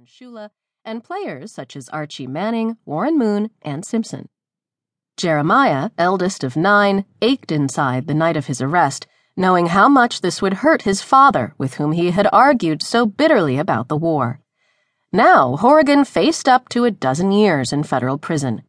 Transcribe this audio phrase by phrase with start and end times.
[0.00, 0.48] Don Shula,
[0.82, 4.30] and players such as Archie Manning, Warren Moon, and Simpson.
[5.18, 10.40] Jeremiah, eldest of nine, ached inside the night of his arrest, knowing how much this
[10.40, 14.40] would hurt his father, with whom he had argued so bitterly about the war.
[15.12, 18.62] Now, Horrigan faced up to a dozen years in federal prison.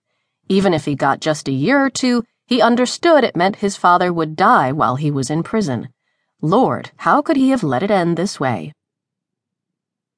[0.50, 4.11] Even if he got just a year or two, he understood it meant his father
[4.11, 5.88] would die while he was in prison.
[6.41, 8.73] Lord, how could he have let it end this way?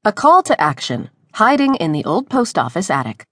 [0.06, 3.24] A call to action, hiding in the old post office attic.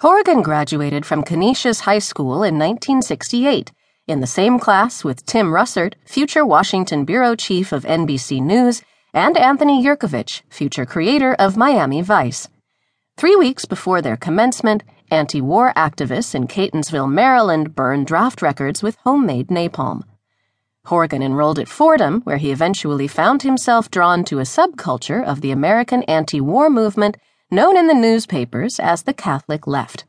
[0.00, 3.70] Horrigan graduated from Canisius High School in 1968,
[4.08, 8.82] in the same class with Tim Russert, future Washington bureau chief of NBC News,
[9.14, 12.48] and Anthony Yerkovich, future creator of Miami Vice.
[13.16, 18.98] Three weeks before their commencement, anti war activists in Catonsville, Maryland burned draft records with
[19.04, 20.02] homemade napalm.
[20.90, 25.52] Horrigan enrolled at Fordham, where he eventually found himself drawn to a subculture of the
[25.52, 27.16] American anti war movement
[27.48, 30.04] known in the newspapers as the Catholic left.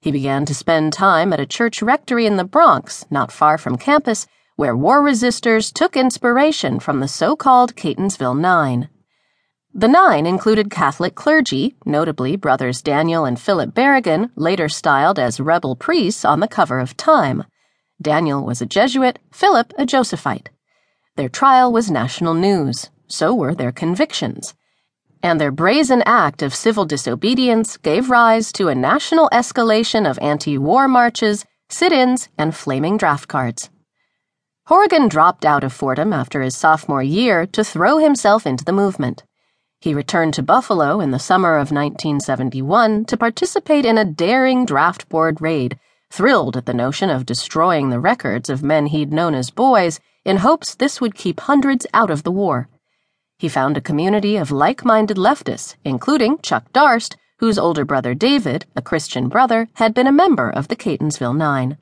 [0.00, 3.78] He began to spend time at a church rectory in the Bronx, not far from
[3.78, 8.88] campus, where war resistors took inspiration from the so called Catonsville Nine.
[9.72, 15.76] The Nine included Catholic clergy, notably brothers Daniel and Philip Berrigan, later styled as rebel
[15.76, 17.44] priests on the cover of Time.
[18.00, 20.50] Daniel was a Jesuit, Philip a Josephite.
[21.16, 24.54] Their trial was national news, so were their convictions.
[25.22, 30.58] And their brazen act of civil disobedience gave rise to a national escalation of anti
[30.58, 33.70] war marches, sit ins, and flaming draft cards.
[34.66, 39.24] Horrigan dropped out of Fordham after his sophomore year to throw himself into the movement.
[39.80, 45.08] He returned to Buffalo in the summer of 1971 to participate in a daring draft
[45.08, 45.78] board raid
[46.10, 50.38] thrilled at the notion of destroying the records of men he'd known as boys in
[50.38, 52.68] hopes this would keep hundreds out of the war.
[53.38, 58.64] He found a community of like minded leftists, including Chuck Darst, whose older brother David,
[58.74, 61.76] a Christian brother, had been a member of the Catonsville Nine.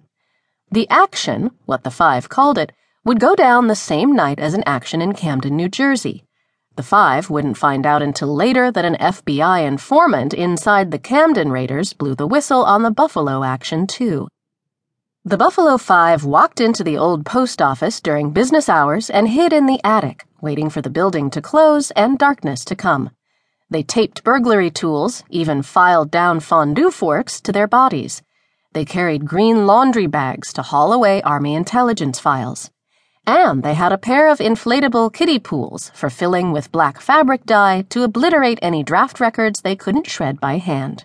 [0.71, 2.73] The action, what the Five called it,
[3.05, 6.25] would go down the same night as an action in Camden, New Jersey.
[6.77, 11.93] The Five wouldn't find out until later that an FBI informant inside the Camden Raiders
[11.93, 14.27] blew the whistle on the Buffalo action, too.
[15.25, 19.67] The Buffalo Five walked into the old post office during business hours and hid in
[19.67, 23.11] the attic, waiting for the building to close and darkness to come.
[23.71, 28.21] They taped burglary tools, even filed down fondue forks, to their bodies.
[28.73, 32.71] They carried green laundry bags to haul away Army intelligence files.
[33.27, 37.87] And they had a pair of inflatable kiddie pools for filling with black fabric dye
[37.89, 41.05] to obliterate any draft records they couldn't shred by hand.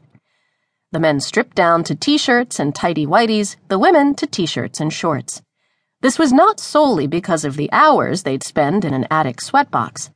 [0.92, 4.82] The men stripped down to t shirts and tidy whities, the women to t shirts
[4.82, 5.42] and shorts.
[6.02, 10.10] This was not solely because of the hours they'd spend in an attic sweatbox.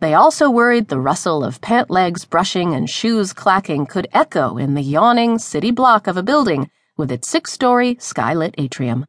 [0.00, 4.74] They also worried the rustle of pant legs brushing and shoes clacking could echo in
[4.74, 9.04] the yawning city block of a building with its six story skylit atrium.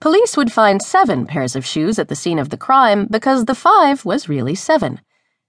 [0.00, 3.54] Police would find seven pairs of shoes at the scene of the crime because the
[3.54, 5.00] five was really seven.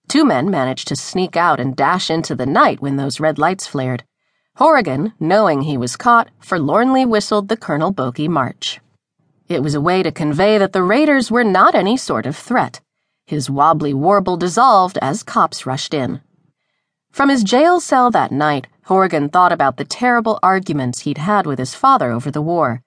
[0.07, 3.67] Two men managed to sneak out and dash into the night when those red lights
[3.67, 4.03] flared.
[4.55, 8.79] Horrigan, knowing he was caught, forlornly whistled the Colonel Bogey March.
[9.47, 12.81] It was a way to convey that the raiders were not any sort of threat.
[13.27, 16.21] His wobbly warble dissolved as cops rushed in.
[17.11, 21.59] From his jail cell that night, Horrigan thought about the terrible arguments he'd had with
[21.59, 22.81] his father over the war.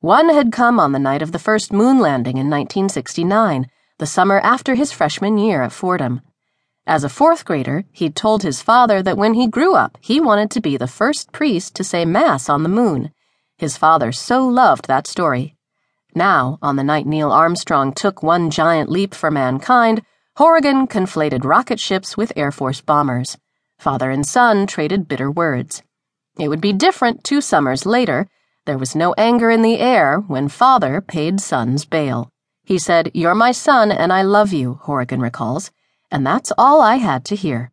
[0.00, 3.66] One had come on the night of the first moon landing in 1969,
[3.98, 6.22] the summer after his freshman year at Fordham.
[6.86, 10.50] As a fourth grader, he'd told his father that when he grew up, he wanted
[10.52, 13.12] to be the first priest to say Mass on the moon.
[13.58, 15.54] His father so loved that story.
[16.14, 20.00] Now, on the night Neil Armstrong took one giant leap for mankind,
[20.36, 23.36] Horrigan conflated rocket ships with Air Force bombers.
[23.78, 25.82] Father and son traded bitter words.
[26.38, 28.28] It would be different two summers later
[28.66, 32.30] there was no anger in the air when father paid son's bail.
[32.62, 35.70] He said, You're my son and I love you, Horrigan recalls,
[36.10, 37.72] and that's all I had to hear.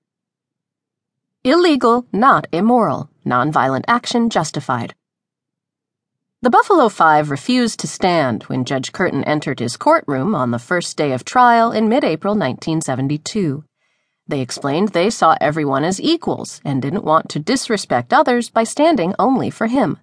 [1.44, 3.10] Illegal, not immoral.
[3.26, 4.96] Nonviolent action justified.
[6.42, 10.96] The Buffalo Five refused to stand when Judge Curtin entered his courtroom on the first
[10.96, 13.64] day of trial in mid April 1972.
[14.28, 19.16] They explained they saw everyone as equals and didn't want to disrespect others by standing
[19.18, 20.00] only for him.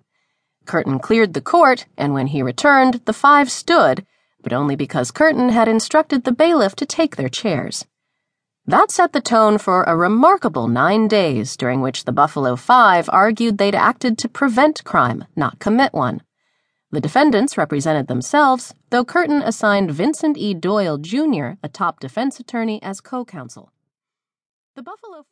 [0.67, 4.07] Curtin cleared the court, and when he returned, the five stood,
[4.43, 7.87] but only because Curtin had instructed the bailiff to take their chairs.
[8.67, 13.59] That set the tone for a remarkable nine days during which the Buffalo Five argued
[13.59, 16.23] they'd acted to prevent crime, not commit one.
[16.91, 20.55] The defendants represented themselves, though Curtin assigned Vincent E.
[20.55, 23.71] Doyle, Jr., a top defense attorney, as co counsel.
[24.77, 25.23] The Buffalo